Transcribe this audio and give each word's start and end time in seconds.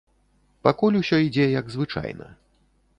Пакуль 0.69 0.97
усё 1.01 1.21
ідзе 1.27 1.47
як 1.59 1.65
звычайна. 1.77 2.35